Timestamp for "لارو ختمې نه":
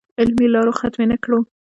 0.53-1.17